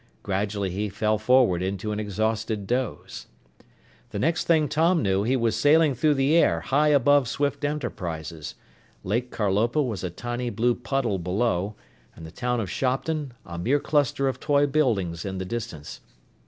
Gradually 0.23 0.71
he 0.71 0.89
fell 0.89 1.19
forward 1.19 1.61
into 1.61 1.91
an 1.91 1.99
exhausted 1.99 2.65
doze. 2.65 3.27
The 4.09 4.17
next 4.17 4.47
thing 4.47 4.67
Tom 4.67 5.03
knew, 5.03 5.21
he 5.21 5.35
was 5.35 5.55
sailing 5.55 5.93
through 5.93 6.15
the 6.15 6.35
air, 6.35 6.61
high 6.61 6.87
above 6.87 7.27
Swift 7.27 7.63
Enterprises. 7.63 8.55
Lake 9.03 9.29
Carlopa 9.29 9.79
was 9.83 10.03
a 10.03 10.09
tiny 10.09 10.49
blue 10.49 10.73
puddle 10.73 11.19
below, 11.19 11.75
and 12.15 12.25
the 12.25 12.31
town 12.31 12.59
of 12.59 12.67
Shopton 12.67 13.35
a 13.45 13.59
mere 13.59 13.79
cluster 13.79 14.27
of 14.27 14.39
toy 14.39 14.65
buildings 14.65 15.23
in 15.23 15.37
the 15.37 15.45
distance. 15.45 15.99